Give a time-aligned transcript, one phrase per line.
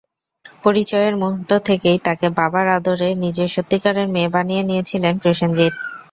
[0.63, 5.73] পরিচয়ের মুহূর্ত থেকেই তাকে বাবার আদরে নিজের সত্যিকারের মেয়ে বানিয়ে নিয়েছিলেন প্রসেনজিৎ।